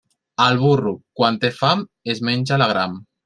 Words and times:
El 0.45 0.55
burro, 0.61 0.93
quan 1.19 1.37
té 1.45 1.53
fam, 1.59 1.85
es 2.15 2.23
menja 2.31 2.61
l'agram. 2.63 2.97